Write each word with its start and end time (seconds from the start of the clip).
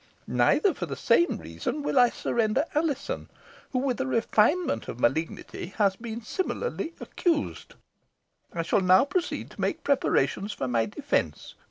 Neither, 0.25 0.73
for 0.73 0.87
the 0.87 0.95
same 0.95 1.37
reason, 1.37 1.83
will 1.83 1.99
I 1.99 2.09
surrender 2.09 2.65
Alizon, 2.73 3.29
who, 3.71 3.77
with 3.77 4.01
a 4.01 4.07
refinement 4.07 4.87
of 4.87 4.99
malignity, 4.99 5.75
has 5.77 5.95
been 5.95 6.23
similarly 6.23 6.93
accused. 6.99 7.75
I 8.51 8.63
shall 8.63 8.81
now 8.81 9.05
proceed 9.05 9.51
to 9.51 9.61
make 9.61 9.83
preparations 9.83 10.53
for 10.53 10.67
my 10.67 10.87
defence. 10.87 11.53